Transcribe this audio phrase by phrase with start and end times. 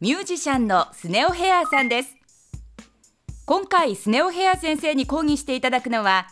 [0.00, 2.16] ミュージシャンのスネオヘアさんです。
[3.44, 6.26] 今回スネオヘア先生に講義していただくのは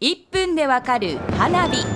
[0.00, 1.86] 1分でわかる花火。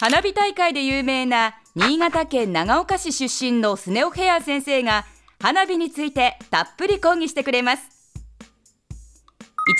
[0.00, 5.04] 花火大会で有名な新潟県長岡市出身のスネオヘア先生が
[5.40, 7.84] 花火についてたっぷり講義してくれます。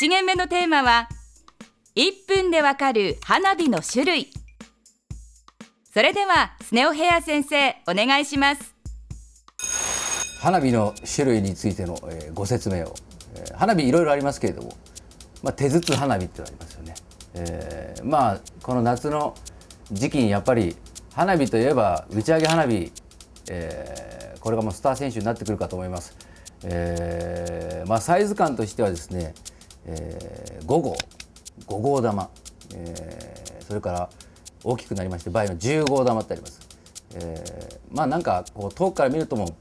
[0.01, 1.09] 1限目のテーマは
[1.97, 4.31] 1分でわかる花火の種類。
[5.93, 8.72] それではスネオヘア先生お願いします。
[10.43, 12.95] 花火の種類についての、えーご説明を、
[13.37, 14.77] えー花火いろいろありますけれども、
[15.41, 16.95] まあ、手筒花火ってのありますよね、
[17.35, 19.37] えーまあこの夏の
[19.93, 20.77] 時期にやっぱり
[21.15, 22.91] 花火といえば打ち上げ花火、
[23.51, 26.17] えーこれがもうスター選手になってくるかと思います、
[26.65, 29.35] えーまあ、サイズ感としてはですね、
[29.87, 30.97] え5号
[31.69, 32.29] 5号玉、
[32.75, 34.11] えーそれから
[34.65, 36.61] 大きくなりまして倍の10号玉ってあります、
[37.15, 39.55] えまあなんかこう遠くから見るとも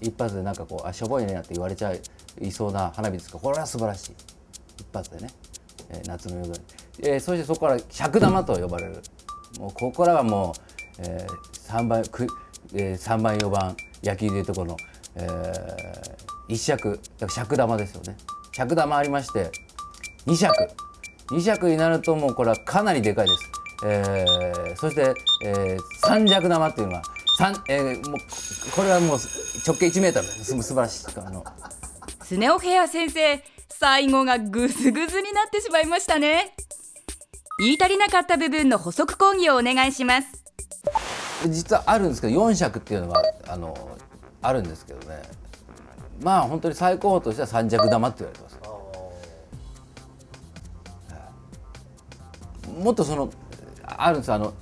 [0.00, 4.12] 一発でなんかこうあしょぼいねなんて言われちゃいそうな花火ですがこれは素晴らしい。
[4.78, 5.28] 一発でね、
[5.90, 6.64] えー夏の夜空に、
[7.02, 9.02] えーそしてそこから尺玉と呼ばれる。
[9.58, 10.52] もうここらはも
[10.98, 12.26] う、えー、3番く、
[12.74, 14.76] えー、3番4番野球でいうところの、
[15.16, 16.90] えー、一尺。
[16.90, 18.16] だから尺玉ですよね。
[18.52, 19.50] 尺玉ありまして
[20.26, 20.54] 2尺。
[21.30, 23.42] 2尺になるともうこれはかなりでかいです、
[23.86, 27.02] えーそして、えー、三尺玉っていうのは
[27.40, 28.20] 三えーもう
[28.76, 29.18] これはもう
[29.66, 30.26] 直径1メートル。
[30.26, 31.42] です素晴らしいあの。
[32.22, 36.54] スネオヘア先生最後がグズグズになってしまいましたね。
[37.60, 40.28] 言い足りなかった部分の補足講義をお願いします。
[41.48, 43.74] 実はあるんですけど4尺っていうのはあの
[44.42, 45.22] あるんですけどね。
[46.22, 48.60] まあ本当に最高峰としては三尺玉って言われてます。
[52.84, 53.30] もっとその
[53.82, 54.52] あるんですあの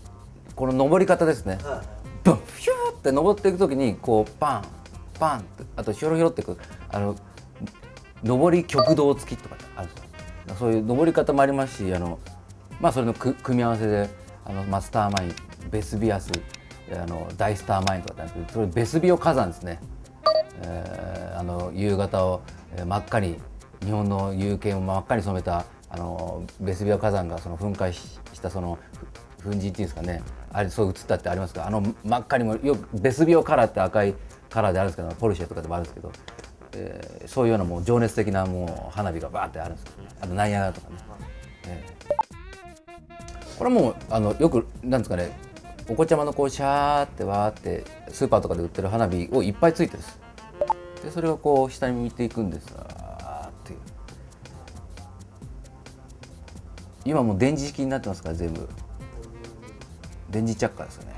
[0.55, 1.59] この登り方ですね、
[2.25, 2.68] ブンヒュー
[2.99, 4.65] って登っていくときにこうパン
[5.19, 5.45] パン
[5.77, 6.57] あとひょろひょろってく
[6.91, 7.17] あの
[8.23, 12.19] 登り極道付きとかあるんですよそういう登り方もありますしあの
[12.81, 14.09] まあそれの組み合わせで
[14.45, 15.35] あのマスターマイン
[15.71, 16.31] ベスビアス
[16.93, 19.81] あの大スターマインとかってあるんですけどそれベスビオ火山ですね、
[20.63, 22.43] えーあの夕方を
[22.77, 23.37] え真っ赤に
[23.85, 28.77] 日本の夕景を真っ赤に染めたあのベスビオ火山がその噴火したその
[29.45, 30.21] 粉塵っていうんですかね。
[30.53, 34.15] あれそう映ったってありますがあの真っ赤にもよくベスビオカラーって赤い
[34.49, 36.13] カラーであるんですけどポルシェとかでもあるんですけど、
[36.73, 39.87] えーそういうようなもう情熱的なもう花火がバーってあるんです
[40.21, 40.97] あとナイアガとかね、
[41.67, 43.59] えー。
[43.59, 45.31] これもうあのよくなんですかね
[45.91, 50.21] お子ちゃまのこうシャーってわーってスーパーとかで売ってる花火をいっぱいついてるんです。
[51.05, 52.75] でそれをこう下に向いていくんです。
[52.77, 53.79] あーっていう。
[57.07, 58.69] 今もう電磁式になってますから全部。
[60.31, 61.15] 電磁着火ですよね。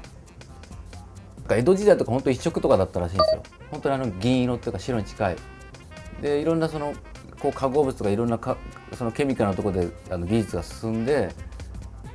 [1.50, 3.42] 江戸時代とか本当一色とかだったらしいんですよ。
[3.70, 5.36] 本当にあの銀色っていうか白に近い。
[6.22, 6.94] でいろんなその
[7.40, 8.56] こう化合物とかいろんなか
[8.94, 11.34] そのケミカルなところであの技術が進んで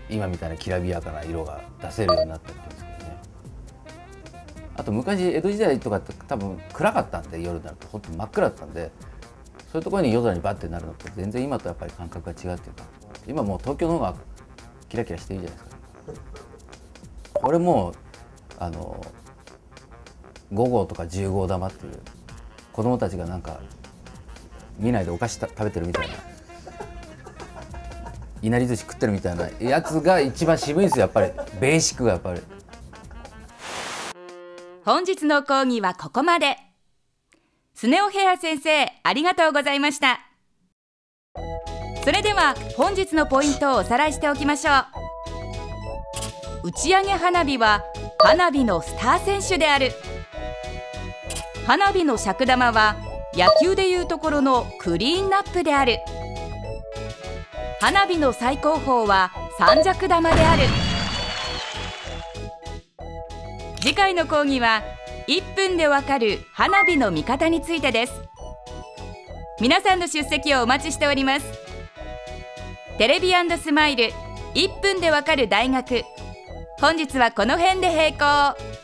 [0.10, 3.18] 今みたいなきらびやかな色が出せるようになったっていうんですけどね。
[4.78, 7.88] あと昔江戸時代とかって多分暗かったんで夜になると。
[7.88, 8.92] 本当に真っ暗だったんで
[9.72, 12.84] そういうところに夜空にバッてなるのって全然今とやっぱり感覚が違うっていうか。
[13.28, 14.16] 今もう東京の方が
[14.88, 15.75] キラキラしてるじゃないですか。
[17.46, 17.94] これもう
[18.58, 19.06] あの
[20.52, 22.02] 5号とか10号玉っていう
[22.74, 23.60] 子供たちがなんか
[24.80, 26.16] 見ないでお菓子た食べてるみたいな
[28.42, 31.32] いなり寿司食ってるみたいなやつが一番渋いんですよやっぱり。
[31.60, 32.42] ベーシックがやっぱり。
[34.84, 36.58] 本日の講義はここまで。
[37.76, 40.20] スネオヘア先生ありがとうございました。
[42.04, 45.05] それでは本日のポイントをおさらいしておきましょう。
[46.66, 47.84] 打ち上げ花火は
[48.18, 49.92] 花火のスター選手である。
[51.68, 52.96] 花火の尺玉は
[53.36, 56.00] 野球でいうところのクリーンナップである。
[57.80, 60.64] 花火の最高峰は三尺玉である。
[63.82, 64.82] 次回の講義は
[65.28, 68.14] 1分でわかる花火の見方についてです。
[69.62, 71.46] 皆さんの出席をお待ちしております。
[72.98, 74.06] テレビスマイル
[74.56, 76.04] 1分でわかる大学。
[76.80, 78.75] 本日はこの辺で閉校。